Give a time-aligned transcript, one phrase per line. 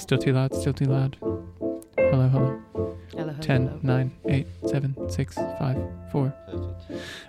[0.00, 1.18] Still too loud, still too loud.
[1.20, 2.62] Hello, hello.
[2.72, 3.78] Hello, hello, 10, hello.
[3.82, 5.78] 9, 8, 7, 6, 5,
[6.10, 6.34] 4.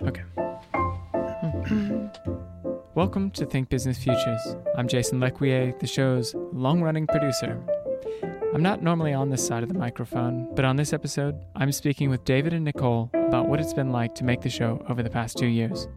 [0.02, 0.22] Okay.
[2.94, 4.56] Welcome to Think Business Futures.
[4.74, 7.62] I'm Jason Lequier, the show's long running producer.
[8.54, 12.08] I'm not normally on this side of the microphone, but on this episode, I'm speaking
[12.08, 15.10] with David and Nicole about what it's been like to make the show over the
[15.10, 15.88] past two years.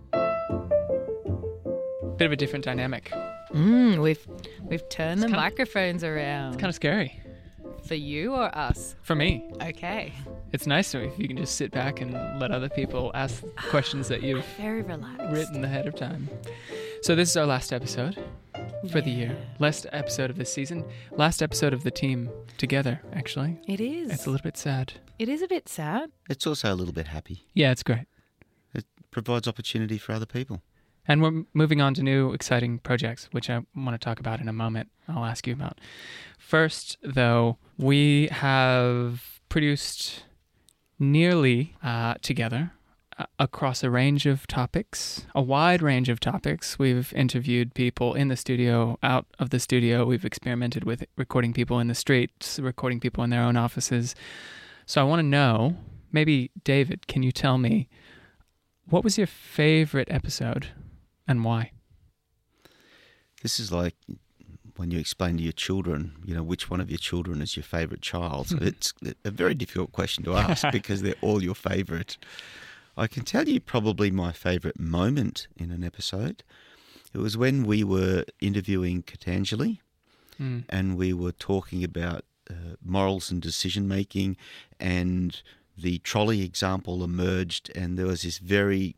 [2.18, 3.14] Bit of a different dynamic.
[3.54, 4.28] Mm, we've
[4.70, 7.22] we've turned the kinda- microphones around It's kind of scary.
[7.88, 8.96] for you or us.
[9.04, 10.14] For me, Okay,
[10.52, 14.22] it's nicer if you can just sit back and let other people ask questions that
[14.24, 15.32] you've very relaxed.
[15.32, 16.30] written ahead of time.
[17.02, 18.18] So this is our last episode
[18.92, 19.38] for the year.
[19.60, 20.84] Last episode of this season.
[21.12, 23.60] Last episode of the team together, actually.
[23.68, 24.10] It is.
[24.12, 24.94] It's a little bit sad.
[25.20, 26.10] it is a bit sad.
[26.30, 27.46] It's also a little bit happy.
[27.54, 28.06] Yeah, it's great.
[28.74, 30.62] It provides opportunity for other people.
[31.08, 34.48] And we're moving on to new exciting projects, which I want to talk about in
[34.48, 34.90] a moment.
[35.08, 35.80] I'll ask you about.
[36.40, 40.24] First, though, we have produced
[40.98, 42.72] nearly uh, together
[43.18, 46.80] uh, across a range of topics, a wide range of topics.
[46.80, 50.06] We've interviewed people in the studio, out of the studio.
[50.06, 54.16] We've experimented with recording people in the streets, recording people in their own offices.
[54.86, 55.78] So I want to know,
[56.12, 57.90] maybe David, can you tell me
[58.88, 60.68] what was your favorite episode
[61.28, 61.72] and why?
[63.42, 63.96] This is like
[64.78, 67.64] when you explain to your children, you know, which one of your children is your
[67.64, 68.48] favourite child.
[68.62, 72.18] It's a very difficult question to ask because they're all your favourite.
[72.98, 76.44] I can tell you probably my favourite moment in an episode.
[77.14, 79.80] It was when we were interviewing Katanjali
[80.38, 80.66] Mm.
[80.68, 84.36] and we were talking about uh, morals and decision making,
[84.82, 85.42] and
[85.78, 88.98] the trolley example emerged, and there was this very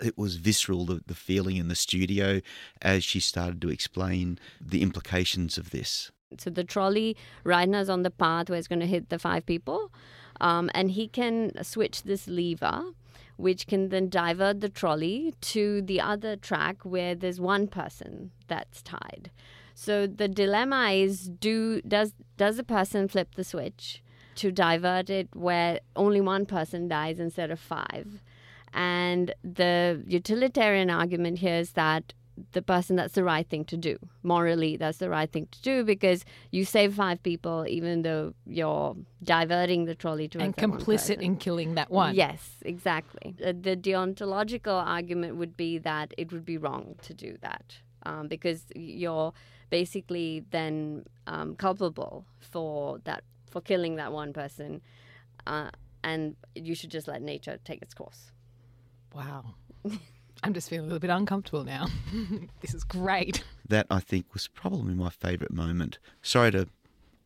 [0.00, 2.40] it was visceral the, the feeling in the studio
[2.82, 6.10] as she started to explain the implications of this.
[6.38, 9.46] So the trolley right is on the path where it's going to hit the five
[9.46, 9.92] people,
[10.40, 12.84] um, and he can switch this lever,
[13.36, 18.82] which can then divert the trolley to the other track where there's one person that's
[18.82, 19.30] tied.
[19.74, 24.02] So the dilemma is: do does does the person flip the switch
[24.34, 28.22] to divert it where only one person dies instead of five?
[28.72, 32.12] And the utilitarian argument here is that
[32.52, 33.98] the person that's the right thing to do.
[34.22, 38.96] Morally, that's the right thing to do because you save five people even though you're
[39.22, 42.14] diverting the trolley to and complicit in killing that one.
[42.14, 43.34] Yes, exactly.
[43.44, 48.28] Uh, The deontological argument would be that it would be wrong to do that um,
[48.28, 49.32] because you're
[49.70, 54.82] basically then um, culpable for that for killing that one person,
[55.46, 55.70] uh,
[56.04, 58.30] and you should just let nature take its course.
[59.14, 59.54] Wow.
[60.42, 61.88] I'm just feeling a little bit uncomfortable now.
[62.60, 63.42] this is great.
[63.68, 65.98] That I think was probably my favourite moment.
[66.22, 66.68] Sorry to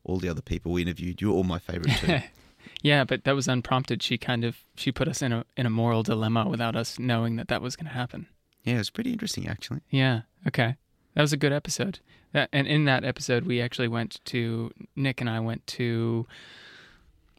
[0.05, 1.21] all the other people we interviewed.
[1.21, 2.21] You're all my favourite too.
[2.83, 4.03] yeah, but that was unprompted.
[4.03, 7.37] She kind of she put us in a in a moral dilemma without us knowing
[7.37, 8.29] that that was going to happen.
[8.65, 9.81] yeah, it was pretty interesting actually.
[9.91, 10.23] Yeah.
[10.47, 10.77] Okay.
[11.15, 12.01] That was a good episode.
[12.33, 16.27] That, and in that episode, we actually went to Nick and I went to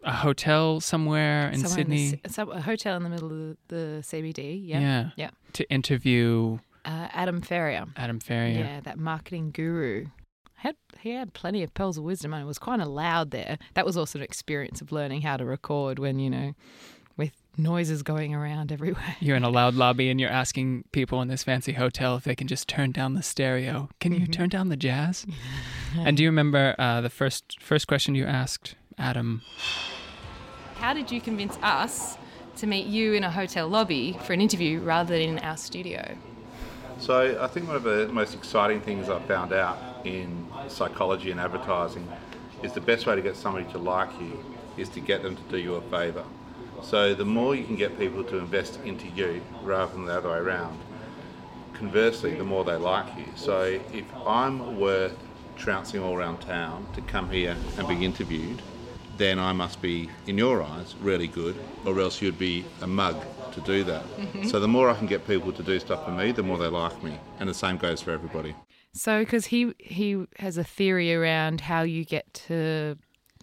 [0.03, 2.12] a hotel somewhere in Somewhere Sydney.
[2.12, 4.62] ci- some- a hotel in the middle of the, the CBD.
[4.66, 4.80] Yeah.
[4.80, 5.09] yeah.
[5.16, 5.30] Yeah.
[5.53, 7.86] To interview Uh, Adam Ferrier.
[7.96, 8.59] Adam Ferrier.
[8.59, 10.08] Yeah, that marketing guru.
[10.56, 13.58] Had he had plenty of pearls of wisdom and it was kind of loud there.
[13.74, 16.53] That was also an experience of learning how to record when you know,
[17.18, 19.16] with noises going around everywhere.
[19.19, 22.36] You're in a loud lobby and you're asking people in this fancy hotel if they
[22.36, 23.90] can just turn down the stereo.
[24.00, 24.31] Can you Mhm.
[24.34, 25.25] turn down the jazz?
[25.97, 29.42] and do you remember uh, the first first question you asked Adam?
[30.83, 32.17] How did you convince us
[32.57, 36.17] to meet you in a hotel lobby for an interview rather than in our studio?
[36.99, 41.39] So I think one of the most exciting things I've found out in psychology and
[41.39, 42.05] advertising
[42.63, 44.44] is the best way to get somebody to like you
[44.75, 46.25] is to get them to do you a favour.
[46.81, 50.31] So the more you can get people to invest into you rather than the other
[50.31, 50.77] way around,
[51.75, 53.27] conversely, the more they like you.
[53.38, 55.15] So if I'm worth
[55.55, 58.62] trouncing all around town to come here and be interviewed,
[59.18, 61.56] then I must be, in your eyes, really good,
[61.86, 63.15] or else you'd be a mug
[63.54, 64.04] to do that.
[64.48, 66.68] So the more I can get people to do stuff for me, the more they
[66.68, 67.18] like me.
[67.39, 68.56] And the same goes for everybody.
[68.94, 72.95] So, because he he has a theory around how you get to,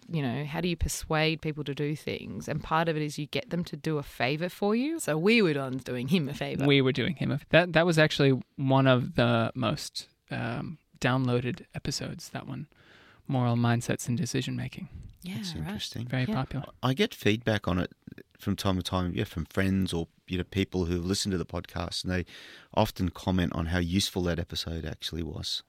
[0.09, 3.19] you know, how do you persuade people to do things, and part of it is
[3.19, 4.99] you get them to do a favor for you.
[5.01, 6.65] So we were on doing him a favor.
[6.65, 7.31] We were doing him.
[7.31, 12.29] a- That that was actually one of the most um, downloaded episodes.
[12.29, 12.67] That one,
[13.27, 14.87] moral mindsets and decision making.
[15.21, 15.65] Yeah, That's right.
[15.65, 16.07] interesting.
[16.07, 16.35] Very Yeah.
[16.35, 16.65] popular.
[16.83, 17.91] I get feedback on it
[18.39, 21.45] from time to time, yeah, from friends or you know people who listen to the
[21.45, 22.25] podcast, and they
[22.73, 25.63] often comment on how useful that episode actually was.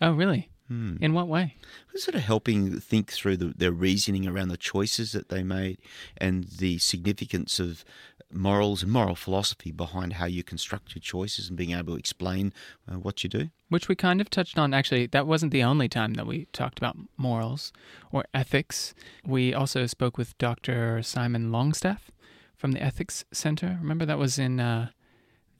[0.00, 0.48] Oh, really?
[0.68, 0.96] Hmm.
[1.02, 1.56] In what way?
[1.94, 5.78] sort of helping think through the, their reasoning around the choices that they made
[6.16, 7.84] and the significance of
[8.32, 12.52] morals and moral philosophy behind how you construct your choices and being able to explain
[12.90, 13.50] uh, what you do.
[13.68, 14.74] Which we kind of touched on.
[14.74, 17.72] Actually, that wasn't the only time that we talked about morals
[18.12, 18.94] or ethics.
[19.24, 21.02] We also spoke with Dr.
[21.02, 22.10] Simon Longstaff
[22.56, 23.78] from the Ethics Center.
[23.80, 24.90] Remember that was in uh,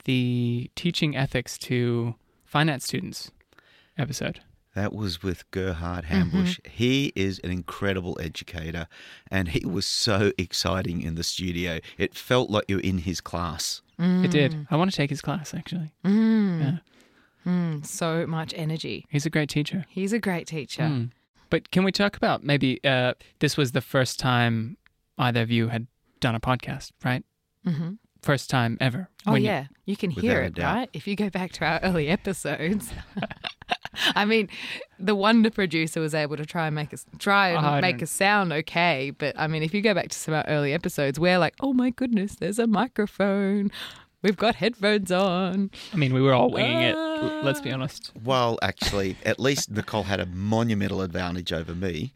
[0.05, 2.15] the Teaching Ethics to
[2.45, 3.31] Finance Students
[3.97, 4.41] episode.
[4.75, 6.59] That was with Gerhard Hambusch.
[6.69, 8.87] He is an incredible educator,
[9.31, 11.79] and he was so exciting in the studio.
[11.97, 13.81] It felt like you're in his class.
[13.97, 14.67] It did.
[14.69, 15.93] I want to take his class, actually.
[16.03, 16.59] Mm.
[16.59, 17.51] Yeah.
[17.51, 19.05] Mm, so much energy.
[19.09, 19.85] He's a great teacher.
[19.87, 20.83] He's a great teacher.
[20.83, 21.11] Mm.
[21.49, 24.75] But can we talk about maybe uh, this was the first time
[25.17, 25.87] either of you had
[26.19, 27.23] done a podcast, right?
[27.63, 29.07] hmm First time ever.
[29.27, 30.89] Oh when you- yeah, you can Without hear it, right?
[30.93, 32.91] If you go back to our early episodes.
[34.15, 34.49] I mean,
[34.99, 38.03] the wonder producer was able to try and make us try and I make don't-
[38.03, 40.73] us sound okay, but I mean, if you go back to some of our early
[40.73, 43.71] episodes, we're like, "Oh my goodness, there's a microphone.
[44.21, 46.95] We've got headphones on." I mean, we were all winging it.
[46.95, 48.11] l- Let's be honest.
[48.23, 52.13] Well, actually, at least Nicole had a monumental advantage over me,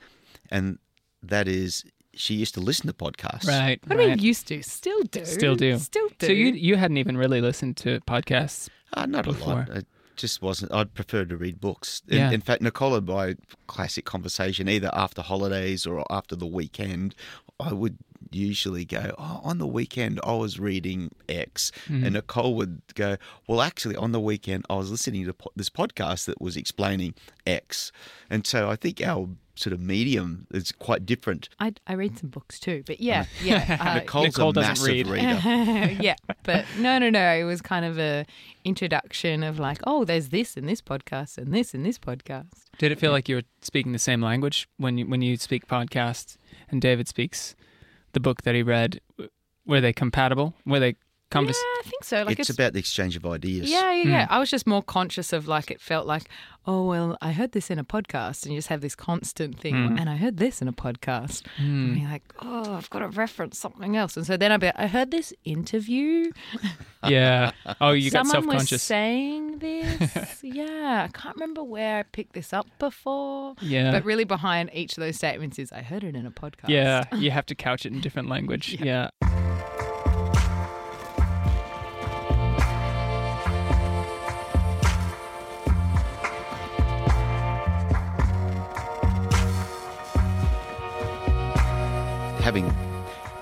[0.50, 0.80] and
[1.22, 1.84] that is
[2.16, 3.48] she used to listen to podcasts.
[3.48, 3.80] Right.
[3.86, 4.62] What do you mean used to?
[4.64, 5.24] Still do.
[5.24, 5.78] Still do.
[5.78, 6.28] Still do.
[6.28, 8.70] So you you hadn't even really listened to podcasts.
[8.94, 9.68] Uh, not a Before.
[9.70, 9.84] lot.
[10.20, 10.74] Just wasn't.
[10.74, 12.02] I'd prefer to read books.
[12.10, 12.32] In, Yeah.
[12.32, 13.36] in fact, Nicole and my
[13.68, 17.16] classic conversation, either after holidays or after the weekend,
[17.58, 17.98] I would
[18.32, 21.72] usually go, oh, on the weekend I was reading X.
[21.88, 22.04] Mm.
[22.06, 23.16] And Nicole would go,
[23.48, 27.14] well, actually, on the weekend I was listening to this podcast that was explaining
[27.48, 27.94] X.
[28.30, 29.30] And so I think our
[29.60, 31.50] sort of medium is quite different.
[31.60, 33.78] I, I read some books too, but yeah, yeah.
[33.80, 35.08] uh, Nicole's Nicole a doesn't massive read.
[35.08, 35.98] reader.
[36.02, 37.34] yeah, but no, no, no.
[37.34, 38.26] It was kind of a
[38.64, 42.66] introduction of like, oh, there's this in this podcast and this in this podcast.
[42.78, 45.68] Did it feel like you were speaking the same language when you when you speak
[45.68, 46.38] podcasts
[46.70, 47.56] and David speaks
[48.14, 49.02] the book that he read?
[49.66, 50.54] Were they compatible?
[50.66, 50.96] Were they
[51.32, 51.56] convers?
[51.58, 52.24] yeah, I think so.
[52.24, 53.70] Like it's, about the exchange of ideas.
[53.70, 54.26] Yeah, yeah, yeah.
[54.28, 54.34] Hmm.
[54.34, 56.24] I was just more conscious of like it felt like,
[56.66, 59.74] oh well, I heard this in a podcast, and you just have this constant thing,
[59.90, 59.98] Hmm.
[59.98, 63.58] and I heard this in a podcast, and you're like, oh, I've got to reference
[63.58, 66.32] something else, and so then I'd be, like, I heard this interview.
[67.08, 67.52] Yeah.
[67.80, 68.84] Oh, you got self conscious.
[68.84, 70.44] saying this.
[70.44, 73.56] yeah, I can't remember where I picked this up before.
[73.62, 73.92] Yeah.
[73.94, 76.68] But really, behind each of those statements is I heard it in a podcast.
[76.68, 78.78] Yeah, you have to couch it in different language.
[78.82, 79.12] Yeah.
[92.50, 92.74] Having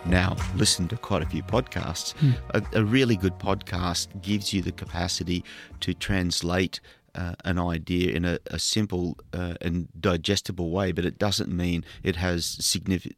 [0.05, 2.13] now listened to quite a few podcasts,
[2.49, 5.45] a, a really good podcast gives you the capacity
[5.79, 6.81] to translate
[7.15, 11.85] uh, an idea in a, a simple uh, and digestible way, but it doesn't mean
[12.03, 13.15] it has significant.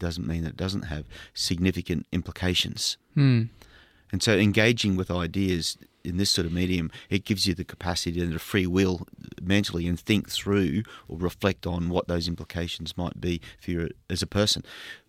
[0.00, 2.96] Doesn't mean it doesn't have significant implications.
[3.14, 3.42] Hmm.
[4.10, 8.20] And so, engaging with ideas in this sort of medium, it gives you the capacity
[8.20, 9.06] and the free will
[9.42, 14.22] mentally and think through or reflect on what those implications might be for you as
[14.22, 14.62] a person.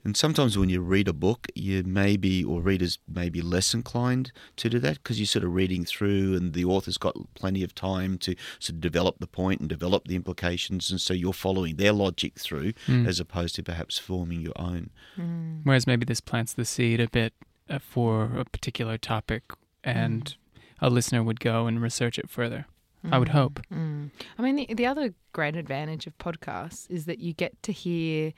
[0.04, 3.74] And sometimes when you read a book, you may be, or readers may be less
[3.74, 7.64] inclined to do that because you're sort of reading through and the author's got plenty
[7.64, 10.92] of time to sort of develop the point and develop the implications.
[10.92, 13.08] And so you're following their logic through hmm.
[13.08, 14.92] as opposed to perhaps forming your own.
[15.16, 15.62] Hmm.
[15.64, 17.34] Whereas maybe this plants the seed a bit
[17.68, 19.44] uh, for a particular topic,
[19.84, 20.45] and hmm.
[20.82, 22.65] A listener would go and research it further.
[23.12, 23.62] I would hope.
[23.72, 24.10] Mm.
[24.38, 28.34] I mean, the, the other great advantage of podcasts is that you get to hear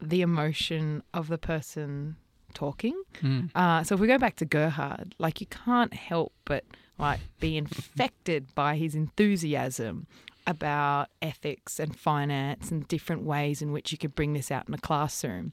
[0.00, 2.16] the emotion of the person
[2.54, 3.00] talking.
[3.22, 3.50] Mm.
[3.54, 6.64] Uh, so if we go back to Gerhard, like you can't help but
[6.98, 10.06] like be infected by his enthusiasm
[10.46, 14.74] about ethics and finance and different ways in which you could bring this out in
[14.74, 15.52] a classroom.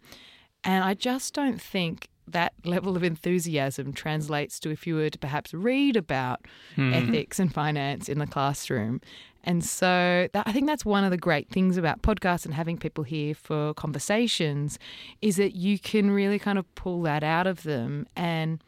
[0.64, 5.20] And I just don't think that level of enthusiasm translates to if you were to
[5.20, 6.94] perhaps read about hmm.
[6.94, 9.02] ethics and finance in the classroom.
[9.44, 12.78] And so that, I think that's one of the great things about podcasts and having
[12.78, 14.80] people here for conversations
[15.22, 18.64] is that you can really kind of pull that out of them and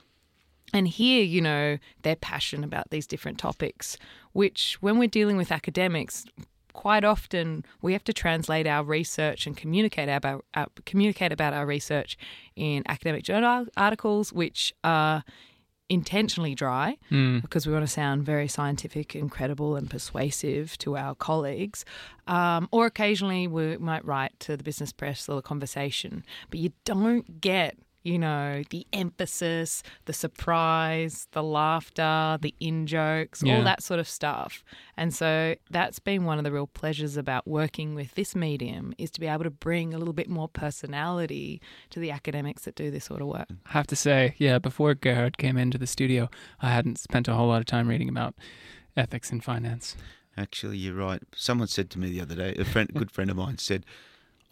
[0.74, 3.98] and hear, you know, their passion about these different topics,
[4.34, 6.26] which when we're dealing with academics,
[6.76, 11.66] quite often we have to translate our research and communicate about our, communicate about our
[11.66, 12.18] research
[12.56, 15.24] in academic journal articles, which are
[15.88, 17.42] intentionally dry Mm.
[17.42, 21.86] because we want to sound very scientific and credible and persuasive to our colleagues.
[22.28, 26.72] Um, or occasionally we might write to the business press or the conversation, but you
[26.86, 33.58] don't get you know, the emphasis, the surprise, the laughter, the in jokes, Yeah.
[33.58, 34.64] all that sort of stuff.
[34.96, 39.10] And so that's been one of the real pleasures about working with this medium is
[39.12, 41.60] to be able to bring a little bit more personality
[41.90, 43.48] to the academics that do this sort of work.
[43.68, 46.30] I have to say, yeah, before Gerhard came into the studio,
[46.62, 48.36] I hadn't spent a whole lot of time reading about
[48.96, 49.96] ethics in finance.
[50.38, 51.24] Actually, you're right.
[51.34, 53.86] Someone said to me the other day, a friend, a good friend of mine said,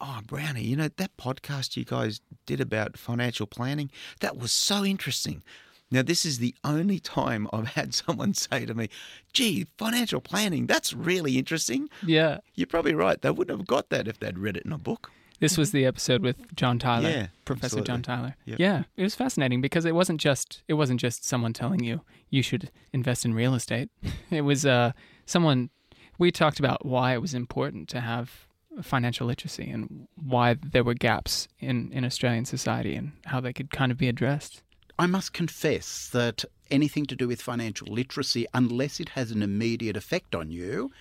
[0.06, 3.90] "Oh, Brownie, you know that podcast you guys did about financial planning?
[4.20, 5.42] That was so interesting."
[5.90, 8.88] Now, this is the only time I've had someone say to me,
[9.32, 12.38] "Gee, financial planning, that's really interesting." Yeah.
[12.54, 13.20] You're probably right.
[13.20, 15.10] They wouldn't have got that if they'd read it in a book.
[15.40, 18.02] This was the episode with John Tyler, Yeah, Professor John.
[18.02, 18.36] Tyler.
[18.46, 18.58] Yep.
[18.60, 22.42] Yeah, it was fascinating because it wasn't just it wasn't just someone telling you you
[22.42, 23.90] should invest in real estate.
[24.30, 24.92] It was uh,
[25.26, 25.70] someone
[26.18, 28.46] we talked about why it was important to have
[28.82, 33.70] financial literacy and why there were gaps in in Australian society and how they could
[33.70, 34.62] kind of be addressed.
[34.98, 39.96] I must confess that anything to do with financial literacy, unless it has an immediate
[39.96, 40.92] effect on you,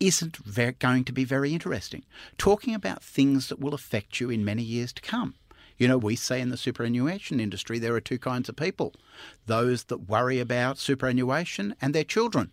[0.00, 2.04] isn't ver going to be very interesting.
[2.36, 5.34] Talking about things that will affect you in many years to come.
[5.78, 8.94] You know, we say in the superannuation industry there are two kinds of people
[9.46, 12.52] those that worry about superannuation and their children,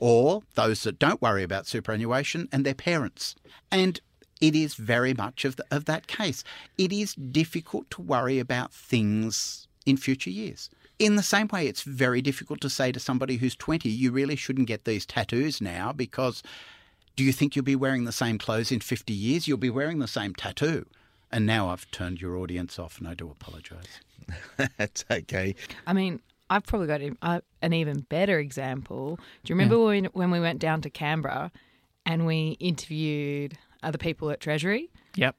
[0.00, 3.36] or those that don't worry about superannuation and their parents.
[3.70, 4.00] And
[4.40, 6.42] it is very much of, the, of that case.
[6.78, 10.70] It is difficult to worry about things in future years.
[10.98, 14.36] In the same way, it's very difficult to say to somebody who's 20, you really
[14.36, 16.42] shouldn't get these tattoos now because
[17.16, 19.46] do you think you'll be wearing the same clothes in 50 years?
[19.46, 20.86] You'll be wearing the same tattoo.
[21.32, 24.00] And now I've turned your audience off and I do apologise.
[24.78, 25.54] That's okay.
[25.86, 29.16] I mean, I've probably got a- uh, an even better example.
[29.44, 31.52] Do you remember when, when we went down to Canberra
[32.04, 34.90] and we interviewed other people at Treasury?
[35.16, 35.36] Yep.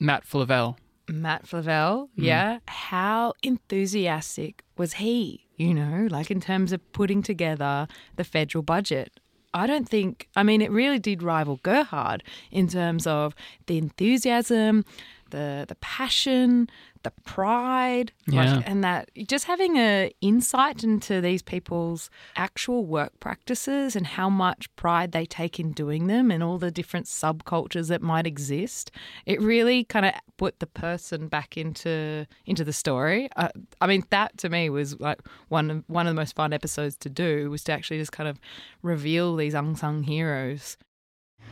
[0.00, 0.78] Matt Flavel.
[1.10, 2.60] Matt Flavel, yeah.
[2.68, 9.18] How enthusiastic was he, you know, like in terms of putting together the federal budget?
[9.54, 13.34] I don't think, I mean, it really did rival Gerhard in terms of
[13.66, 14.84] the enthusiasm,
[15.30, 16.68] the the passion,
[17.02, 18.56] the pride, Yeah.
[18.56, 24.28] like, and that just having a insight into these people's actual work practices and how
[24.30, 28.90] much pride they take in doing them and all the different subcultures that might exist.
[29.26, 33.28] It really kind of put the person back into into the story.
[33.36, 33.48] Uh,
[33.80, 36.96] I mean, that to me was like one of, one of the most fun episodes
[36.98, 38.38] to do was to actually just kind of
[38.82, 40.76] reveal these unsung heroes.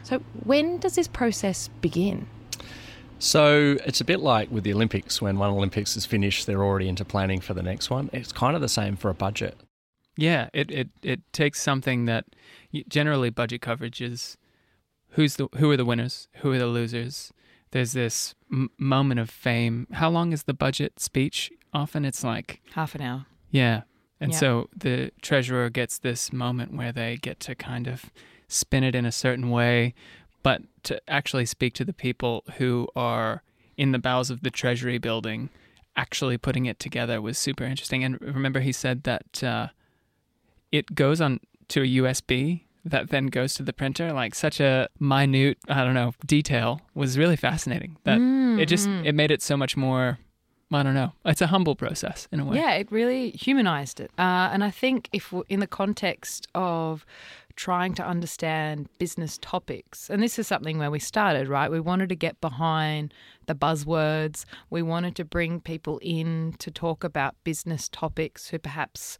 [0.02, 2.26] So, when does this process begin?
[3.20, 5.20] So it's a bit like with the Olympics.
[5.22, 8.08] When one Olympics is finished, they're already into planning for the next one.
[8.12, 9.56] It's kind of the same for a budget.
[10.16, 12.24] Yeah, it, it, it takes something that
[12.88, 14.36] generally budget coverage is
[15.10, 17.32] who's the who are the winners, who are the losers.
[17.72, 19.86] There's this m- moment of fame.
[19.92, 21.50] How long is the budget speech?
[21.72, 23.26] Often it's like Half an hour.
[23.50, 23.82] yeah,
[24.20, 24.38] and Yeah.
[24.38, 28.06] so the treasurer gets this moment where they get to kind of
[28.48, 29.94] spin it in a certain way,
[30.42, 33.42] but to actually speak to the people who are
[33.76, 35.50] in the bowels of the treasury building,
[35.96, 38.04] actually putting it together was super interesting.
[38.04, 39.68] And remember, he said that uh,
[40.72, 44.12] it goes on to a USB that then goes to the printer.
[44.12, 47.96] Like such a minute, I don't know, detail was really fascinating.
[48.04, 48.20] That
[48.60, 50.18] it just it made it so much more.
[50.72, 51.12] I don't know.
[51.24, 52.56] It's a humble process in a way.
[52.56, 54.12] Yeah, it really humanized it.
[54.16, 57.04] Uh, and I think if in the context of
[57.60, 61.70] trying to understand business topics, and this is something where we started, right?
[61.70, 63.12] We wanted to get behind
[63.44, 64.46] the buzzwords.
[64.70, 69.18] We wanted to bring people in to talk about business topics who perhaps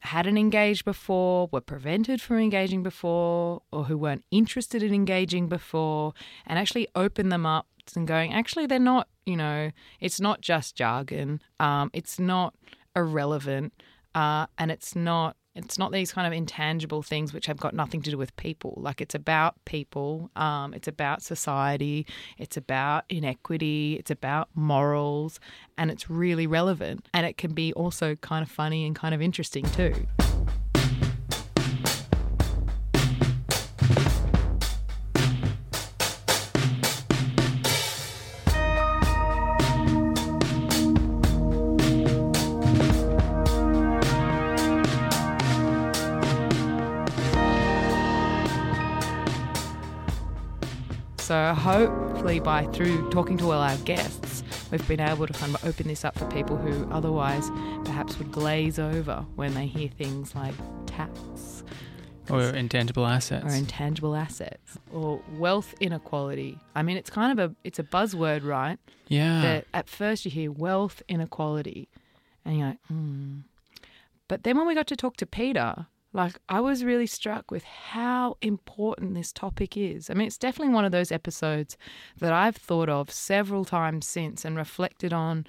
[0.00, 6.12] hadn't engaged before, were prevented from engaging before, or who weren't interested in engaging before,
[6.46, 9.70] and actually open them up and going, actually, they're not, you know,
[10.00, 12.54] it's not just jargon, um, it's not
[12.94, 13.72] irrelevant,
[14.14, 15.34] uh, and it's not.
[15.64, 18.74] It's not these kind of intangible things which have got nothing to do with people.
[18.78, 22.06] Like it's about people, um, it's about society,
[22.38, 25.38] it's about inequity, it's about morals,
[25.76, 27.08] and it's really relevant.
[27.12, 30.06] And it can be also kind of funny and kind of interesting too.
[51.72, 55.86] Hopefully, by through talking to all our guests, we've been able to kind of open
[55.86, 57.48] this up for people who otherwise
[57.84, 60.54] perhaps would glaze over when they hear things like
[60.86, 61.62] tax.
[62.28, 63.44] Or intangible assets.
[63.44, 66.58] or intangible assets or wealth inequality.
[66.76, 68.78] I mean, it's kind of a it's a buzzword, right?
[69.08, 69.42] yeah.
[69.42, 71.88] That at first you hear wealth inequality,
[72.44, 73.38] and you're like, hmm.
[74.28, 77.64] But then when we got to talk to Peter, like I was really struck with
[77.64, 80.10] how important this topic is.
[80.10, 81.76] I mean, it's definitely one of those episodes
[82.18, 85.46] that I've thought of several times since and reflected on.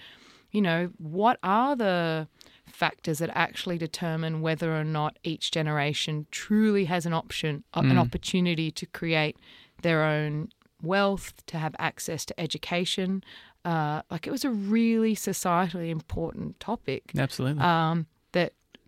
[0.52, 2.28] You know, what are the
[2.68, 7.96] factors that actually determine whether or not each generation truly has an option, uh, an
[7.96, 8.00] Mm.
[8.02, 9.38] opportunity to create
[9.82, 10.50] their own
[10.84, 13.24] wealth, to have access to education.
[13.64, 17.62] Uh, like it was a really societally important topic Absolutely.
[17.64, 18.08] um,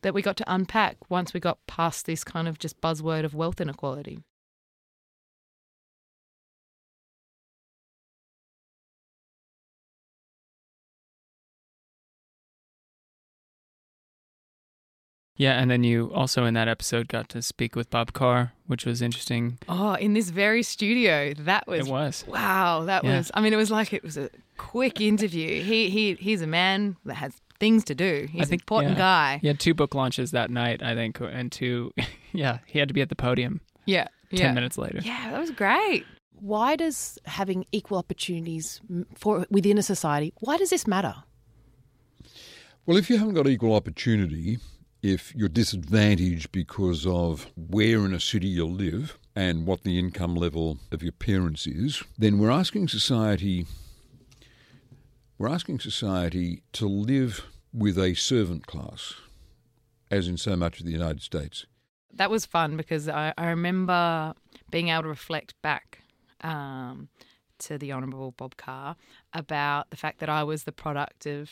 [0.03, 3.33] that we got to unpack once we got past this kind of just buzzword of
[3.33, 4.19] wealth inequality.
[15.35, 18.85] yeah, and then you also in that episode got to speak with Bob Carr, which
[18.85, 19.57] was interesting.
[19.67, 22.23] Oh, in this very studio, that was it was.
[22.27, 23.17] Wow, that Yeah.
[23.17, 23.31] was.
[23.33, 25.63] I mean, it was like it was a quick interview.
[25.63, 28.27] He he he's a man that has things to do.
[28.31, 28.97] He's I think an important yeah.
[28.97, 29.37] guy.
[29.41, 31.93] He had two book launches that night, I think, and two.
[32.35, 34.99] Yeah, he had to be at the podium Yeah, ten yeah, minutes later.
[35.03, 35.29] yeah.
[35.29, 36.03] That was great.
[36.31, 38.81] Why does having equal opportunities
[39.15, 40.33] for within a society?
[40.39, 41.13] Why does this matter?
[42.87, 44.57] Well, if you haven't got equal opportunity,
[45.03, 50.33] if you're disadvantaged because of where in a city you live and what the income
[50.35, 53.65] level of your parents is, then we're asking society
[55.43, 59.15] we're asking society to live with a servant class,
[60.09, 61.65] as in so much of the United States.
[62.13, 64.35] That was fun because I, I remember
[64.71, 65.99] being able to reflect back
[66.39, 67.09] um,
[67.59, 68.95] to the Honourable Bob Carr
[69.33, 71.51] about the fact that I was the product of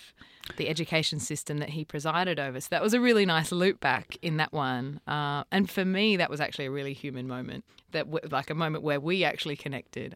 [0.56, 2.62] the education system that he presided over.
[2.62, 5.02] So that was a really nice loop back in that one.
[5.06, 8.56] Uh, and for me, that was actually a really human moment, that w- like a
[8.56, 10.16] moment where we actually connected.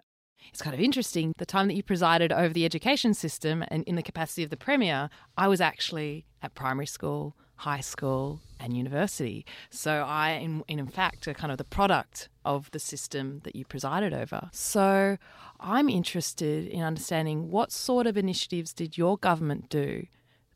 [0.49, 1.33] It's kind of interesting.
[1.37, 4.57] The time that you presided over the education system and in the capacity of the
[4.57, 9.45] Premier, I was actually at primary school, high school, and university.
[9.69, 13.65] So I, in, in fact, are kind of the product of the system that you
[13.65, 14.49] presided over.
[14.51, 15.17] So
[15.59, 20.07] I'm interested in understanding what sort of initiatives did your government do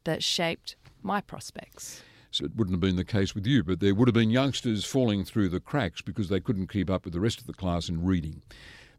[0.04, 2.04] that shaped my prospects?
[2.32, 4.86] So it wouldn't have been the case with you, but there would have been youngsters
[4.86, 7.90] falling through the cracks because they couldn't keep up with the rest of the class
[7.90, 8.44] in reading.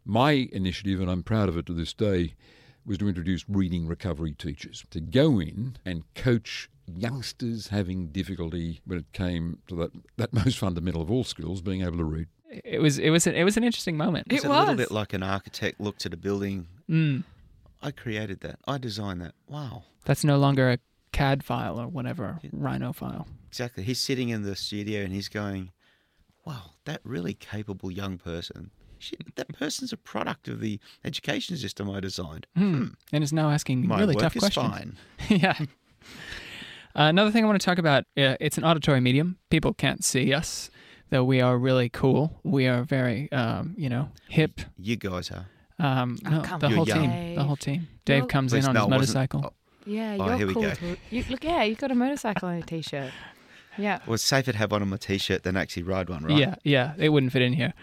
[0.05, 2.35] My initiative, and I'm proud of it to this day,
[2.85, 8.99] was to introduce reading recovery teachers to go in and coach youngsters having difficulty when
[8.99, 12.27] it came to that, that most fundamental of all skills, being able to read.
[12.65, 12.97] It was.
[12.97, 13.27] It was.
[13.27, 14.27] An, it was an interesting moment.
[14.29, 16.67] It was a little bit like an architect looked at a building.
[16.89, 17.23] Mm,
[17.81, 18.59] I created that.
[18.67, 19.35] I designed that.
[19.47, 19.83] Wow.
[20.03, 20.79] that's no longer a
[21.13, 23.27] CAD file or whatever Rhino file.
[23.47, 23.83] Exactly.
[23.83, 25.71] He's sitting in the studio and he's going,
[26.45, 28.71] wow, that really capable young person.
[29.01, 32.45] Shit, that person's a product of the education system I designed.
[32.55, 32.87] Hmm.
[33.11, 34.67] And is now asking My really work tough is questions.
[34.71, 34.97] fine.
[35.29, 35.55] yeah.
[36.93, 38.03] Uh, another thing I want to talk about.
[38.17, 39.37] Uh, it's an auditory medium.
[39.49, 40.69] People can't see us,
[41.09, 42.39] though we are really cool.
[42.43, 44.61] We are very, um, you know, hip.
[44.77, 45.45] You guys are.
[45.79, 47.09] Um, Oh, no, come the whole You're team.
[47.11, 47.35] young.
[47.35, 47.87] The whole team.
[48.05, 48.91] Dave Well- comes in on no, his it wasn't-
[49.31, 49.53] motorcycle.
[49.85, 50.61] Yeah, Oh, you're here we cool.
[50.63, 50.73] go.
[51.09, 53.11] You, look, yeah, you've got a motorcycle on your t-shirt.
[53.79, 53.99] Yeah.
[54.05, 56.37] Well, it's safer to have one on my t-shirt than actually ride one, right?
[56.37, 57.73] Yeah, yeah, it wouldn't fit in here.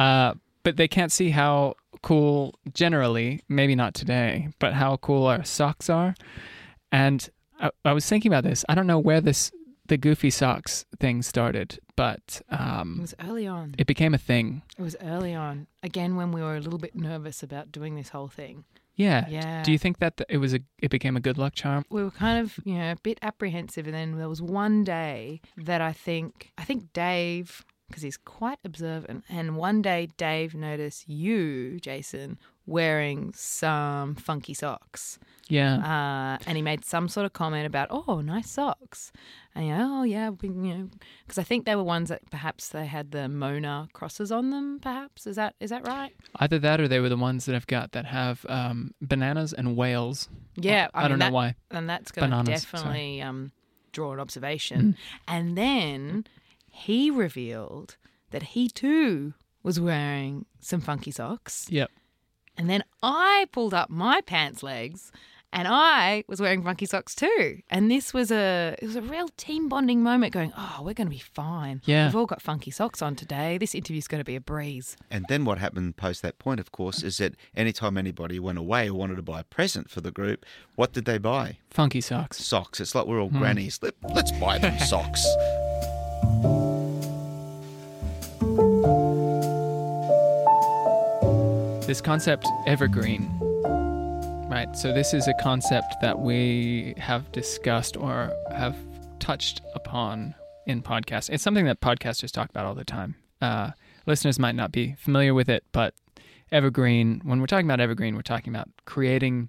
[0.00, 5.44] Uh, but they can't see how cool, generally, maybe not today, but how cool our
[5.44, 6.14] socks are.
[6.92, 7.28] And
[7.60, 8.64] I, I was thinking about this.
[8.68, 9.52] I don't know where this
[9.86, 13.74] the goofy socks thing started, but It um, was early on.
[13.76, 14.62] it became a thing.
[14.78, 15.66] It was early on.
[15.82, 18.64] Again, when we were a little bit nervous about doing this whole thing.
[18.94, 19.26] Yeah.
[19.28, 19.62] Yeah.
[19.64, 21.84] Do you think that th- it was a it became a good luck charm?
[21.90, 23.86] we were kind of, you know, a bit apprehensive.
[23.88, 28.58] And then there was one day that I think, I think Dave, because he's quite
[28.64, 35.18] observant, and one day Dave noticed you, Jason, wearing some funky socks.
[35.48, 35.78] Yeah.
[35.78, 39.10] Uh, and he made some sort of comment about, oh, nice socks.
[39.56, 40.88] And you know, oh, yeah, we- you know,
[41.26, 44.78] because I think they were ones that perhaps they had the Mona crosses on them.
[44.80, 46.14] Perhaps is that is that right?
[46.36, 49.76] Either that or they were the ones that I've got that have um, bananas and
[49.76, 50.28] whales.
[50.54, 51.56] Yeah, I, mean, don't know why.
[51.72, 53.50] and that's going to definitely um,
[53.90, 54.96] draw an observation.
[55.26, 56.26] And then
[56.80, 57.96] he revealed
[58.30, 61.66] that he too was wearing some funky socks.
[61.68, 61.90] Yep.
[62.56, 65.12] And then I pulled up my pants legs
[65.52, 67.60] and I was wearing funky socks too.
[67.70, 71.08] And this was a it was a real team bonding moment going, "Oh, we're going
[71.08, 71.82] to be fine.
[71.84, 72.06] Yeah.
[72.06, 73.58] We've all got funky socks on today.
[73.58, 76.72] This interview's going to be a breeze." And then what happened post that point, of
[76.72, 80.12] course, is that anytime anybody went away or wanted to buy a present for the
[80.12, 81.58] group, what did they buy?
[81.70, 82.38] Funky socks.
[82.38, 82.80] Socks.
[82.80, 83.38] It's like we're all hmm.
[83.38, 83.80] grannies.
[83.82, 85.26] Let, let's buy them socks.
[91.90, 93.28] This concept evergreen.
[94.48, 94.68] Right.
[94.76, 98.76] So this is a concept that we have discussed or have
[99.18, 100.36] touched upon
[100.68, 101.28] in podcasts.
[101.30, 103.16] It's something that podcasters talk about all the time.
[103.42, 103.72] Uh,
[104.06, 105.94] listeners might not be familiar with it, but
[106.52, 107.22] evergreen.
[107.24, 109.48] When we're talking about evergreen, we're talking about creating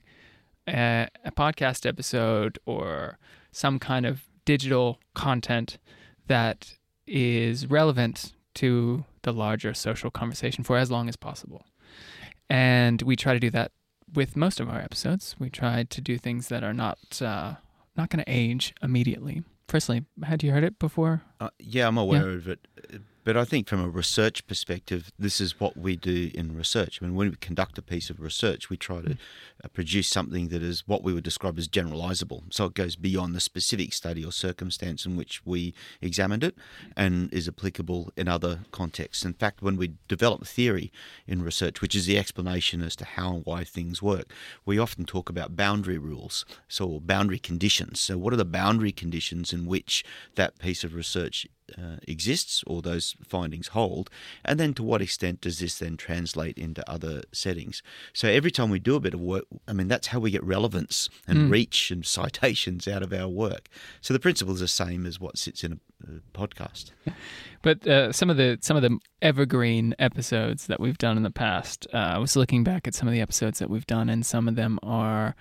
[0.67, 3.19] a, a podcast episode or
[3.51, 5.77] some kind of digital content
[6.25, 6.73] that
[7.05, 11.65] is relevant to the larger social conversation for as long as possible.
[12.51, 13.71] And we try to do that
[14.13, 15.37] with most of our episodes.
[15.39, 17.55] We try to do things that are not uh,
[17.95, 19.43] not going to age immediately.
[19.69, 21.21] Firstly, had you heard it before?
[21.39, 22.59] Uh, yeah, I'm aware of it.
[23.23, 26.99] But I think from a research perspective, this is what we do in research.
[26.99, 29.11] I mean, when we conduct a piece of research, we try to
[29.63, 32.41] uh, produce something that is what we would describe as generalizable.
[32.51, 36.55] So it goes beyond the specific study or circumstance in which we examined it
[36.97, 39.23] and is applicable in other contexts.
[39.23, 40.91] In fact, when we develop theory
[41.27, 44.33] in research, which is the explanation as to how and why things work,
[44.65, 47.99] we often talk about boundary rules, so boundary conditions.
[47.99, 50.03] So, what are the boundary conditions in which
[50.35, 51.45] that piece of research
[51.77, 54.09] uh, exists or those findings hold,
[54.45, 57.81] and then to what extent does this then translate into other settings?
[58.13, 60.43] So every time we do a bit of work, I mean that's how we get
[60.43, 61.51] relevance and Mm.
[61.51, 63.67] reach and citations out of our work.
[64.01, 65.77] So the principle is the same as what sits in a,
[66.11, 66.91] a podcast.
[67.63, 71.29] But uh, some of the some of the evergreen episodes that we've done in the
[71.29, 74.25] past, uh, I was looking back at some of the episodes that we've done, and
[74.25, 75.35] some of them are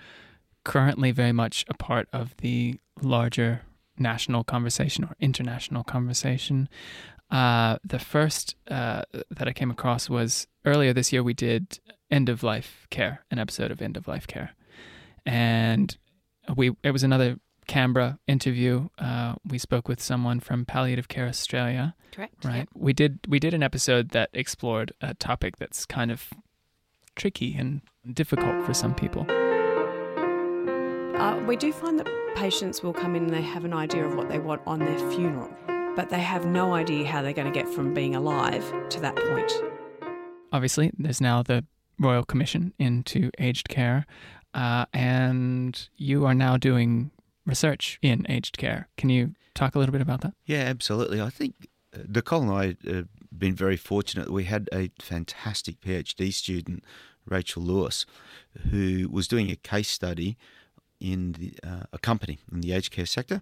[0.63, 3.61] currently very much a part of the larger
[4.01, 6.69] national conversation or international conversation.
[7.29, 11.23] Uh, the first uh, that I came across was earlier this year.
[11.23, 14.51] We did end of life care, an episode of end of life care,
[15.25, 15.97] and
[16.55, 17.37] we it was another
[17.67, 18.89] Canberra interview.
[18.97, 21.95] Uh, we spoke with someone from Palliative Care Australia.
[22.11, 22.43] Correct.
[22.43, 22.67] Right.
[22.73, 26.29] We did we did an episode that explored a topic that's kind of
[27.15, 27.81] tricky and
[28.13, 29.25] difficult for some people.
[31.21, 34.15] Uh, we do find that patients will come in and they have an idea of
[34.15, 35.51] what they want on their funeral,
[35.95, 39.15] but they have no idea how they're going to get from being alive to that
[39.15, 39.53] point.
[40.51, 41.63] Obviously, there's now the
[41.99, 44.07] Royal Commission into aged care,
[44.55, 47.11] uh, and you are now doing
[47.45, 48.89] research in aged care.
[48.97, 50.33] Can you talk a little bit about that?
[50.47, 51.21] Yeah, absolutely.
[51.21, 54.31] I think uh, Nicole and I have been very fortunate.
[54.31, 56.83] We had a fantastic PhD student,
[57.27, 58.07] Rachel Lewis,
[58.71, 60.35] who was doing a case study
[61.01, 63.41] in the, uh, a company in the aged care sector.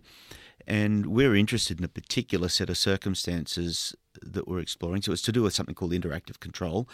[0.65, 5.01] And we're interested in a particular set of circumstances that we're exploring.
[5.01, 6.87] So it's to do with something called interactive control.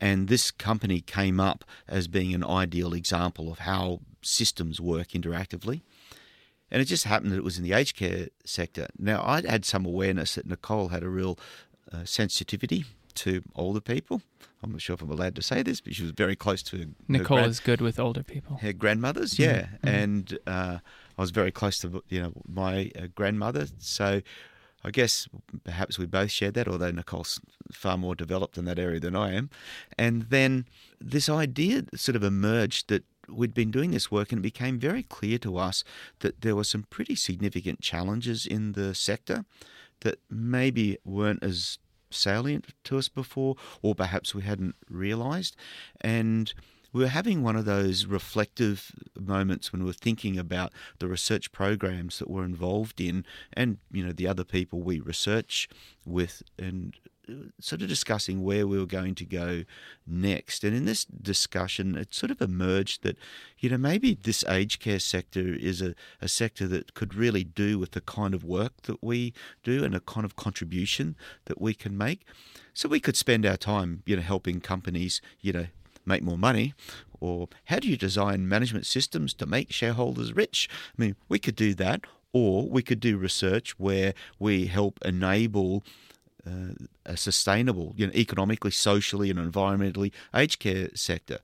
[0.00, 5.82] And this company came up as being an ideal example of how systems work interactively.
[6.70, 8.88] And it just happened that it was in the aged care sector.
[8.98, 11.38] Now, I had some awareness that Nicole had a real
[11.92, 12.84] uh, sensitivity
[13.16, 14.22] to older people.
[14.62, 16.78] I'm not sure if I'm allowed to say this, but she was very close to
[16.78, 18.58] her, Nicole her, gran- is good with older people.
[18.58, 19.38] her grandmothers.
[19.38, 19.88] Yeah, Mhm.
[19.88, 20.78] and uh,
[21.18, 23.66] I was very close to you know my uh, grandmother.
[23.78, 24.22] So
[24.84, 25.28] I guess
[25.64, 27.40] perhaps we both shared that, although Nicole's
[27.72, 29.50] far more developed in that area than I am.
[29.98, 30.66] And then
[31.00, 35.04] this idea sort of emerged that we'd been doing this work and it became very
[35.04, 35.84] clear to us
[36.20, 39.44] that there were some pretty significant challenges in the sector
[40.00, 41.78] that maybe weren't as
[42.14, 45.56] salient to us before, or perhaps we hadn't realized.
[46.00, 46.52] And
[46.92, 51.50] we were having one of those reflective moments when we were thinking about the research
[51.52, 55.68] programs that we're involved in and you know the other people we research
[56.04, 56.96] with and
[57.60, 59.64] sort of discussing where we were going to go
[60.06, 63.16] next and in this discussion it sort of emerged that
[63.58, 67.78] you know maybe this aged care sector is a, a sector that could really do
[67.78, 69.32] with the kind of work that we
[69.62, 72.26] do and a kind of contribution that we can make
[72.74, 75.66] so we could spend our time you know helping companies you know
[76.04, 76.74] make more money?
[77.20, 80.68] Or how do you design management systems to make shareholders rich?
[80.98, 85.84] I mean, we could do that, or we could do research where we help enable
[86.46, 86.74] uh,
[87.06, 91.38] a sustainable, you know, economically, socially, and environmentally aged care sector.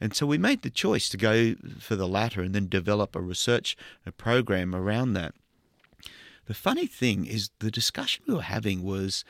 [0.00, 3.20] And so we made the choice to go for the latter and then develop a
[3.20, 5.34] research a program around that.
[6.46, 9.24] The funny thing is, the discussion we were having was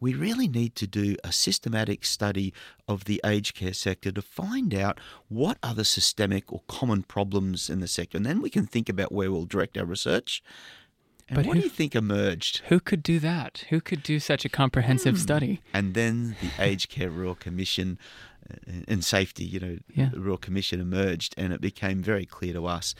[0.00, 2.52] we really need to do a systematic study
[2.86, 7.70] of the aged care sector to find out what are the systemic or common problems
[7.70, 8.16] in the sector.
[8.16, 10.42] And then we can think about where we'll direct our research.
[11.28, 12.58] And But what who- do you think emerged?
[12.68, 13.64] Who could do that?
[13.70, 15.20] Who could do such a comprehensive Hmm.
[15.22, 15.60] study?
[15.72, 17.98] And then the Aged Care Royal Commission
[18.48, 20.10] uh, and safety, you know, Yeah.
[20.10, 22.94] the Royal Commission emerged, and it became very clear to us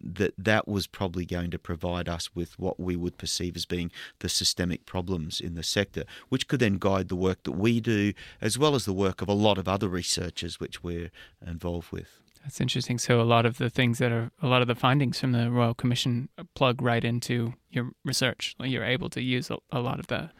[0.00, 3.90] that that was probably going to provide us with what we would perceive as being
[4.20, 8.12] the systemic problems in the sector, which could then guide the work that we do,
[8.40, 11.10] as well as the work of a lot of other researchers which we're
[11.44, 12.20] involved with.
[12.42, 12.98] That's interesting.
[12.98, 15.50] So a lot of the things that are a lot of the findings from the
[15.50, 18.56] Royal Commission uh, plug right into your research.
[18.60, 20.30] You're able to use a, a lot of the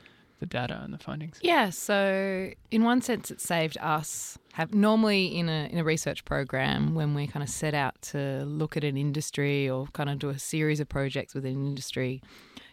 [0.41, 1.39] the data and the findings.
[1.41, 4.37] Yeah, so in one sense, it saved us.
[4.55, 8.45] Have normally in a in a research program when we kind of set out to
[8.45, 12.21] look at an industry or kind of do a series of projects within an industry,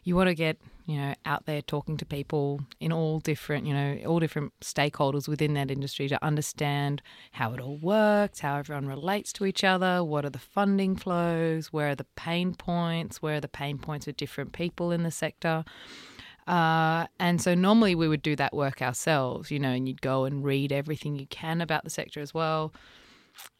[0.03, 0.57] you want to get
[0.89, 5.27] you know out there talking to people in all different you know all different stakeholders
[5.27, 7.01] within that industry to understand
[7.33, 11.67] how it all works, how everyone relates to each other, what are the funding flows,
[11.67, 15.11] where are the pain points, where are the pain points of different people in the
[15.11, 15.63] sector.
[16.47, 20.25] Uh, and so normally we would do that work ourselves, you know, and you'd go
[20.25, 22.73] and read everything you can about the sector as well.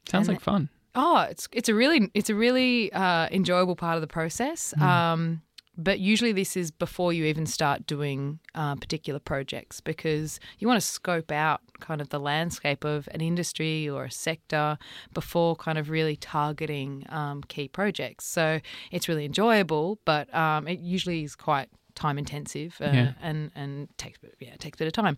[0.08, 0.70] Sounds And like fun.
[0.96, 4.74] Oh, it's it's a really it's a really uh, enjoyable part of the process.
[4.82, 5.44] Um,
[5.84, 10.80] but usually this is before you even start doing uh, particular projects because you want
[10.80, 14.78] to scope out kind of the landscape of an industry or a sector
[15.13, 18.26] before kind of really targeting um, key projects.
[18.26, 18.60] So
[18.92, 23.13] it's really enjoyable, but um, it usually is quite time intensive uh, Yeah.
[23.22, 25.18] and and takes yeah it takes a bit of time.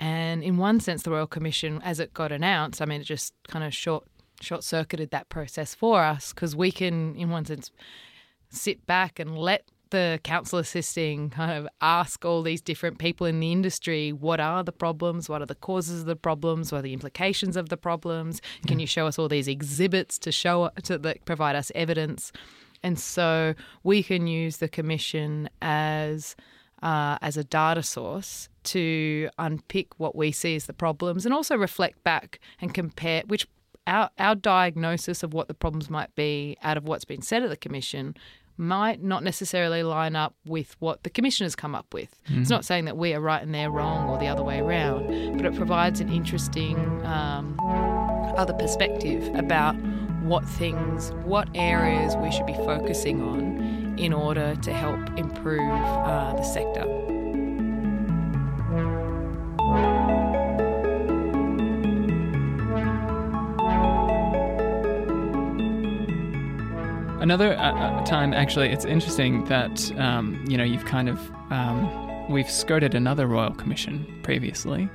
[0.00, 3.34] And in one sense, the Royal Commission, as it got announced, I mean, it just
[3.48, 4.04] kind of short
[4.40, 7.72] short circuited that process for us because we can, in one sense,
[8.50, 13.40] sit back and let the counsel assisting kind of ask all these different people in
[13.40, 16.82] the industry what are the problems, what are the causes of the problems, what are
[16.82, 18.40] the implications of the problems.
[18.66, 22.32] Can you show us all these exhibits to show to that provide us evidence?
[22.82, 26.36] And so we can use the commission as
[26.82, 31.56] uh, as a data source to unpick what we see as the problems and also
[31.56, 33.48] reflect back and compare which
[33.88, 37.48] our, our diagnosis of what the problems might be out of what's been said at
[37.48, 38.14] the commission
[38.58, 42.20] might not necessarily line up with what the commission has come up with.
[42.40, 45.36] It's not saying that we are right and they're wrong or the other way around,
[45.36, 47.56] but it provides an interesting um,
[48.36, 49.76] other perspective about
[50.22, 56.34] what things, what areas we should be focusing on in order to help improve uh,
[56.34, 56.97] the sector.
[67.28, 72.30] Another uh, uh, time, actually, it's interesting that um, you know you've kind of um,
[72.30, 74.88] we've skirted another royal commission previously.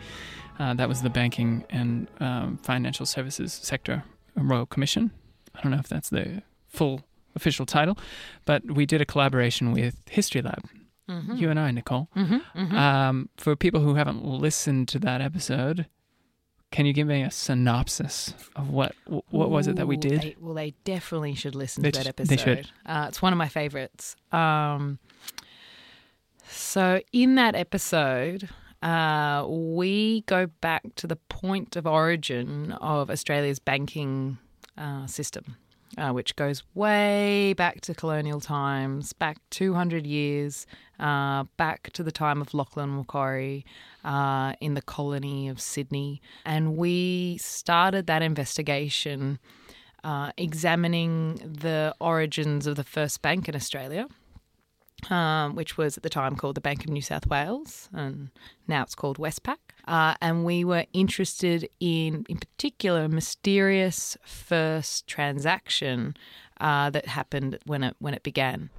[0.58, 4.04] Uh, that was the banking and um, financial services sector
[4.36, 5.12] royal commission.
[5.54, 7.02] I don't know if that's the full
[7.36, 8.00] official title,
[8.46, 10.68] but we did a collaboration with History Lab.
[11.36, 12.10] You and I, Nicole.
[12.16, 15.86] Mm-hmm, Um, for people who haven't listened to that episode,
[16.74, 18.96] can you give me a synopsis of what
[19.30, 20.22] what was it that we Ooh, did?
[20.22, 22.30] they- well, they definitely should listen They to that episode.
[22.38, 22.70] they should.
[22.86, 24.16] Uh, it's one of my favorites.
[24.32, 24.98] Um,
[26.50, 28.50] so, in that episode,
[28.82, 34.38] uh, we go back to the point of origin of Australia's banking
[34.78, 35.56] uh, system,
[35.98, 40.66] uh, which goes way back to colonial times, back 200 years,
[41.00, 43.66] uh, back to the time of Lachlan Macquarie
[44.04, 46.22] uh, in the colony of Sydney.
[46.46, 49.40] And we started that investigation
[50.04, 54.08] uh, examining the origins of the first bank in Australia.
[55.10, 58.30] Um, which was at the time called the Bank of New South Wales, and
[58.68, 59.58] now it's called Westpac.
[59.88, 66.16] Uh, and we were interested in, in particular, a mysterious first transaction
[66.62, 68.70] uh, that happened when it when it began.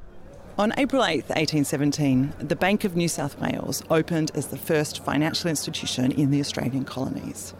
[0.56, 5.50] On April 8, 1817, the Bank of New South Wales opened as the first financial
[5.50, 7.54] institution in the Australian colonies.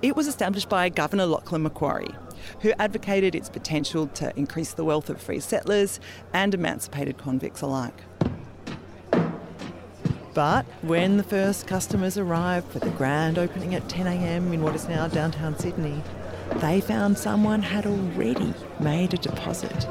[0.00, 2.14] It was established by Governor Lachlan Macquarie,
[2.60, 5.98] who advocated its potential to increase the wealth of free settlers
[6.32, 8.04] and emancipated convicts alike.
[10.34, 14.88] But when the first customers arrived for the grand opening at 10am in what is
[14.88, 16.00] now downtown Sydney,
[16.58, 19.88] they found someone had already made a deposit.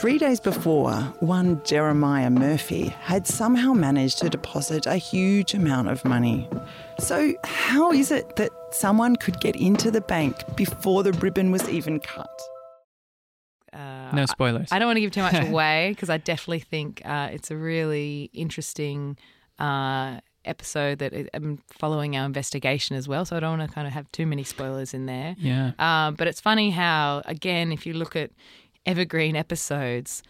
[0.00, 6.02] Three days before, one Jeremiah Murphy had somehow managed to deposit a huge amount of
[6.06, 6.48] money.
[6.98, 11.68] So, how is it that someone could get into the bank before the ribbon was
[11.68, 12.30] even cut?
[13.74, 14.68] Uh, No spoilers.
[14.72, 17.56] I don't want to give too much away because I definitely think uh, it's a
[17.56, 19.18] really interesting
[19.58, 23.26] uh, episode that I- I'm following our investigation as well.
[23.26, 25.36] So I don't want to kind of have too many spoilers in there.
[25.38, 25.72] yeah.
[25.78, 28.30] Um, but it's funny how, again, if you look at
[28.86, 30.22] evergreen episodes,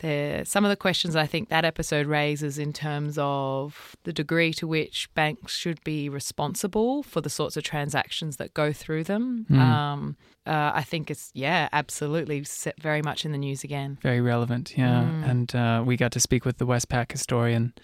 [0.00, 4.52] there some of the questions I think that episode raises in terms of the degree
[4.54, 9.46] to which banks should be responsible for the sorts of transactions that go through them.
[9.50, 9.58] Mm.
[9.58, 10.16] Um,
[10.46, 13.98] uh, I think it's yeah, absolutely set very much in the news again.
[14.02, 15.02] Very relevant, yeah.
[15.02, 15.30] Mm.
[15.30, 17.74] And uh, we got to speak with the Westpac historian,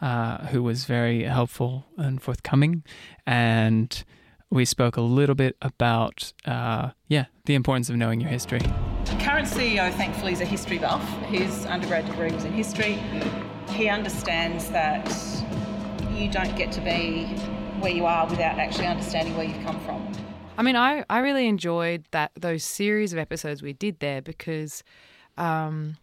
[0.00, 2.84] uh, who was very helpful and forthcoming.
[3.26, 4.04] And
[4.50, 8.60] we spoke a little bit about, uh, yeah, the importance of knowing your history.
[9.20, 11.02] Current CEO, thankfully, is a history buff.
[11.24, 13.00] His undergrad degree was in history.
[13.70, 15.08] He understands that
[16.12, 17.24] you don't get to be
[17.80, 20.10] where you are without actually understanding where you've come from.
[20.56, 24.84] I mean, I, I really enjoyed that those series of episodes we did there because
[25.36, 25.96] um,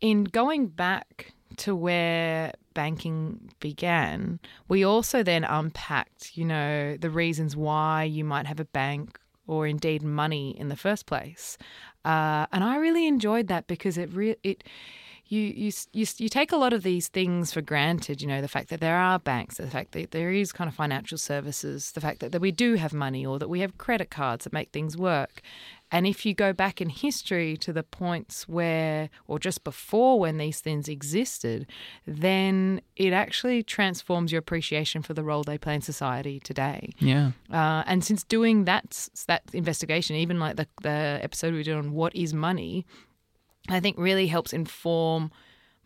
[0.00, 7.56] in going back to where banking began, we also then unpacked, you know, the reasons
[7.56, 11.58] why you might have a bank or indeed money in the first place.
[12.04, 14.64] Uh, and I really enjoyed that because it re- it
[15.26, 18.20] you, you you you take a lot of these things for granted.
[18.20, 20.74] You know, the fact that there are banks, the fact that there is kind of
[20.74, 24.10] financial services, the fact that, that we do have money or that we have credit
[24.10, 25.40] cards that make things work.
[25.92, 30.38] And if you go back in history to the points where, or just before when
[30.38, 31.66] these things existed,
[32.06, 36.94] then it actually transforms your appreciation for the role they play in society today.
[36.98, 37.32] Yeah.
[37.52, 41.92] Uh, and since doing that that investigation, even like the the episode we did on
[41.92, 42.86] what is money,
[43.68, 45.30] I think really helps inform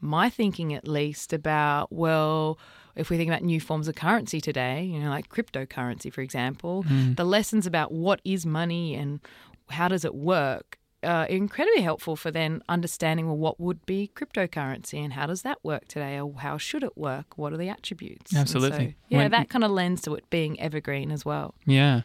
[0.01, 2.59] my thinking at least about well
[2.95, 6.85] if we think about new forms of currency today you know like cryptocurrency for example
[6.85, 7.17] Mm.
[7.17, 9.21] the lessons about what is money and
[9.71, 14.99] how does it work uh, incredibly helpful for then understanding well what would be cryptocurrency
[15.05, 18.33] and how does that work today or how should it work what are the attributes
[18.35, 18.97] And so, Absolutely.
[19.09, 22.03] yeah When- that kind of lends to it being evergreen as well Yeah.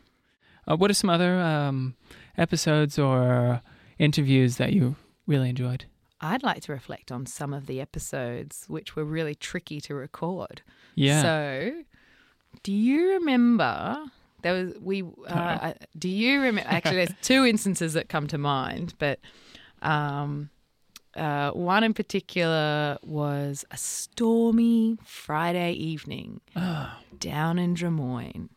[0.69, 1.95] Uh, what are some other um,
[2.37, 3.61] episodes or
[3.97, 4.95] interviews that you
[5.25, 5.85] really enjoyed?
[6.19, 10.61] I'd like to reflect on some of the episodes which were really tricky to record.
[10.93, 11.21] Yeah.
[11.23, 11.71] So,
[12.61, 13.97] do you remember
[14.41, 15.03] there was we?
[15.03, 16.69] Uh, I- do you remember?
[16.69, 19.19] Actually, there's two instances that come to mind, but
[19.81, 20.49] um,
[21.15, 26.41] uh, one in particular was a stormy Friday evening
[27.17, 28.49] down in Drummoyne,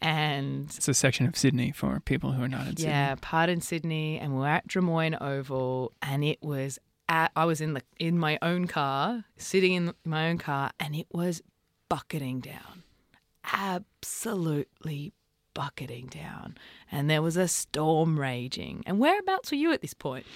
[0.00, 2.84] and It's a section of Sydney for people who are not in Sydney.
[2.92, 7.32] yeah, part in Sydney, and we're at Drummoyne Oval, and it was at.
[7.36, 11.06] I was in the in my own car, sitting in my own car, and it
[11.12, 11.42] was
[11.88, 12.82] bucketing down,
[13.52, 15.12] absolutely
[15.54, 16.56] bucketing down,
[16.90, 18.82] and there was a storm raging.
[18.86, 20.26] And whereabouts were you at this point?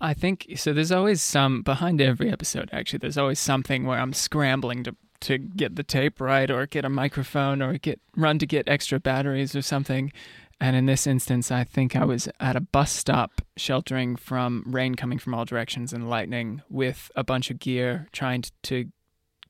[0.00, 0.72] I think so.
[0.72, 2.68] There's always some behind every episode.
[2.72, 6.84] Actually, there's always something where I'm scrambling to to get the tape right, or get
[6.84, 10.12] a microphone, or get run to get extra batteries or something.
[10.60, 14.94] And in this instance, I think I was at a bus stop, sheltering from rain
[14.96, 18.86] coming from all directions and lightning, with a bunch of gear, trying to, to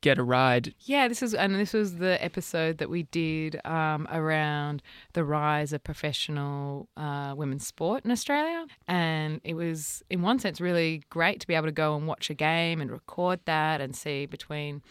[0.03, 0.75] get a ride.
[0.81, 4.83] Yeah, this is and this was the episode that we did um, around
[5.15, 10.61] the rise of professional uh, women's sport in Australia, and it was in one sense
[10.61, 13.97] really great to be able to go and watch a game and record that and
[13.97, 14.83] see between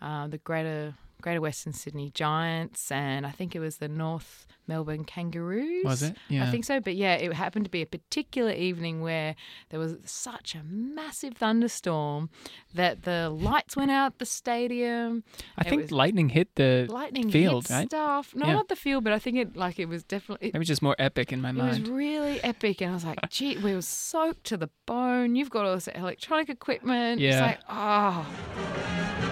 [0.00, 5.04] uh, the greater Greater Western Sydney Giants and I think it was the North Melbourne
[5.04, 5.84] Kangaroos.
[5.84, 6.16] Was it?
[6.30, 6.78] I think so.
[6.78, 9.34] But yeah, it happened to be a particular evening where
[9.70, 12.28] there was such a massive thunderstorm
[12.74, 15.24] that the lights went out the stadium.
[15.56, 17.86] I It think lightning hit the lightning field, hit right?
[17.88, 18.34] stuff.
[18.34, 18.52] No, Yeah.
[18.54, 20.50] not the field, but I think it like it was definitely.
[20.54, 21.76] It was just more epic in my mind.
[21.76, 25.34] It was really epic, and I was like, "Gee, we were soaked to the bone.
[25.34, 27.20] You've got all this electronic equipment.
[27.20, 27.28] Yeah.
[27.28, 27.46] It's Yeah.
[27.46, 29.27] like, oh,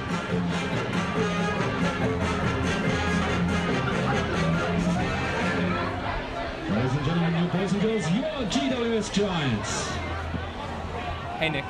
[7.76, 9.86] and girls, your GWS Giants.
[11.38, 11.64] Hey, Nick.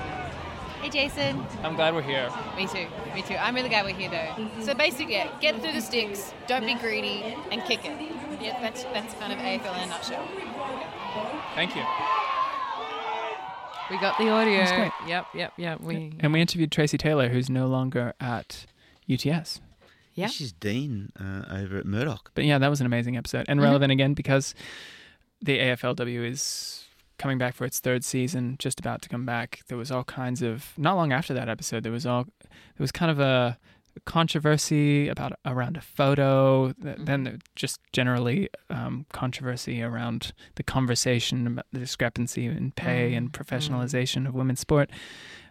[0.81, 1.45] Hey Jason.
[1.65, 2.31] I'm glad we're here.
[2.57, 2.87] Me too.
[3.15, 3.35] Me too.
[3.35, 4.49] I'm really glad we're here though.
[4.63, 6.33] So basically, yeah, get through the sticks.
[6.47, 8.13] Don't be greedy and kick it.
[8.41, 10.29] Yeah, that's that's kind of AFL in a nutshell.
[11.57, 11.83] Thank you.
[13.91, 14.59] we got the audio.
[14.59, 14.93] That's great.
[15.09, 15.81] Yep, yep, yep.
[15.81, 18.67] We And we interviewed Tracy Taylor, who's no longer at
[19.11, 19.61] UTS.
[20.15, 20.29] Yeah.
[20.29, 22.31] She's Dean uh, over at Murdoch.
[22.35, 23.65] But yeah, that was an amazing episode and Mhm.
[23.65, 24.55] relevant again because
[25.43, 26.85] the AFLW is
[27.19, 29.61] coming back for its third season, just about to come back.
[29.69, 31.83] There was all kinds of not long after that episode.
[31.83, 33.59] There was all there was kind of a
[34.05, 36.73] controversy about around a photo.
[36.83, 43.33] th- Then just generally um, controversy around the conversation about the discrepancy in pay and
[43.33, 44.91] professionalization of women's sport.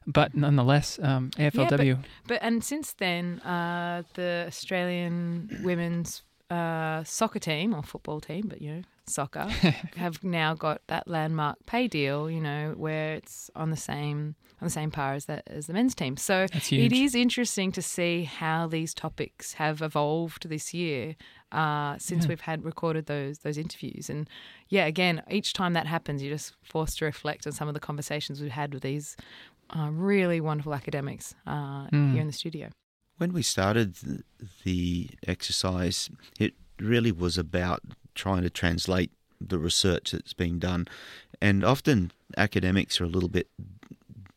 [0.07, 1.85] But nonetheless, um, AFLW.
[1.85, 6.21] Yeah, but, but and since then, uh, the Australian women's
[6.51, 9.47] uh, soccer team or football team, but you know, soccer
[9.97, 12.29] have now got that landmark pay deal.
[12.29, 15.73] You know, where it's on the same on the same par as that as the
[15.73, 16.15] men's team.
[16.17, 16.93] So That's it huge.
[16.93, 21.15] is interesting to see how these topics have evolved this year
[21.51, 22.29] uh, since Yeah.
[22.29, 24.09] we've had recorded those those interviews.
[24.09, 24.29] And
[24.69, 27.79] yeah, again, each time that happens, you're just forced to reflect on some of the
[27.79, 29.15] conversations we've had with these
[29.75, 32.11] uh, really wonderful academics uh, Mm.
[32.11, 32.69] here in the studio.
[33.17, 33.95] When we started
[34.63, 37.81] the exercise, it really was about
[38.15, 40.87] trying to translate the research that's being done.
[41.41, 43.47] And often academics are a little bit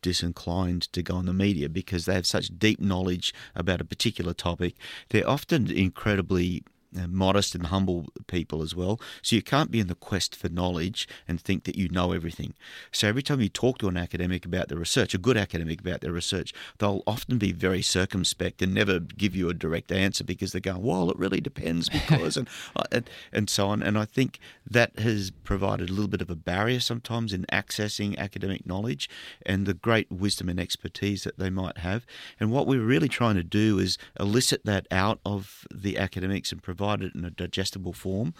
[0.02, 4.34] disinclined to go on the media because they have such deep knowledge about a particular
[4.34, 4.74] topic.
[5.08, 6.62] They're often incredibly
[6.92, 9.00] modest and humble people as well.
[9.22, 12.54] So you can't be in the quest for knowledge and think that you know everything.
[12.92, 16.00] So every time you talk to an academic about their research, a good academic about
[16.00, 20.52] their research, they'll often be very circumspect and never give you a direct answer because
[20.52, 23.82] they go, "Well, it really depends because," and, uh, and and so on.
[23.82, 28.16] And I think that has provided a little bit of a barrier sometimes in accessing
[28.16, 29.08] academic knowledge
[29.44, 32.06] and the great wisdom and expertise that they might have.
[32.40, 36.62] And what we're really trying to do is elicit that out of the academics and
[36.62, 38.34] provide it in a digestible form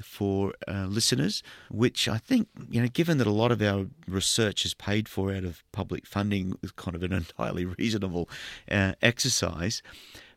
[0.00, 4.64] for uh, listeners, which I think, you know, given that a lot of our research
[4.64, 8.28] is paid for out of public funding, is kind of an entirely reasonable
[8.70, 9.82] uh, exercise.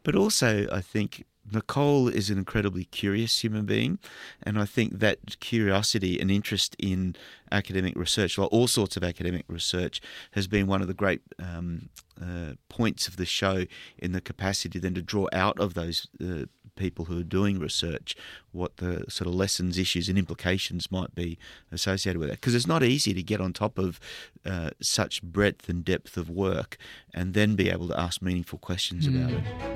[0.04, 4.00] But also, I think Nicole is an incredibly curious human being,
[4.42, 7.16] and I think that curiosity and interest in
[7.52, 10.02] academic research, well, all sorts of academic research,
[10.32, 11.90] has been one of the great um,
[12.22, 13.66] uh, points of the show
[13.98, 16.46] in the capacity then to draw out of those uh,
[16.76, 18.16] people who are doing research
[18.52, 21.38] what the sort of lessons, issues, and implications might be
[21.72, 22.40] associated with that.
[22.42, 24.00] Because it's not easy to get on top of
[24.46, 26.78] uh, such breadth and depth of work
[27.14, 29.40] and then be able to ask meaningful questions about Mm.
[29.40, 29.74] it.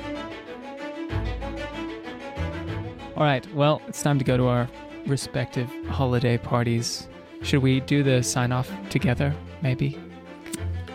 [3.16, 3.52] All right.
[3.56, 4.68] Well, it's time to go to our
[5.08, 7.08] respective holiday parties.
[7.42, 9.98] Should we do the sign off together, maybe?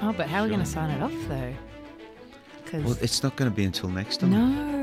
[0.03, 1.55] Oh, but how are we going to sign it off though?
[2.65, 4.31] Because Well, it's not going to be until next time.
[4.31, 4.82] no.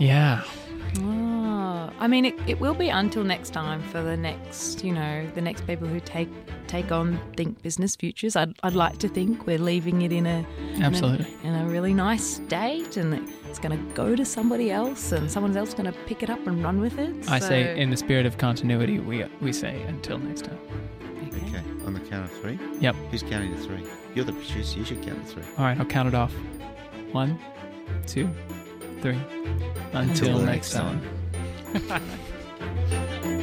[0.00, 0.42] Yeah.
[1.02, 1.90] Oh.
[2.00, 5.40] I mean, it, it will be until next time for the next, you know, the
[5.42, 6.28] next people who take
[6.66, 8.34] take on Think Business Futures.
[8.36, 11.26] I'd, I'd like to think we're leaving it in a in a- Absolutely.
[11.44, 15.54] in a, really nice state, and it's going to go to somebody else, and someone
[15.56, 17.28] else going to pick it up and run with it.
[17.30, 20.58] I So- say, in the spirit of continuity, we we say until next time.
[21.48, 22.58] Okay, on the count of three?
[22.80, 22.94] Yep.
[23.10, 23.84] Who's counting to three?
[24.14, 25.44] You're the producer, you should count to three.
[25.58, 26.32] All right, I'll count it off.
[27.12, 27.38] One,
[28.06, 28.28] two,
[29.00, 29.18] three.
[29.92, 31.00] Until, Until next time.
[31.88, 32.02] time.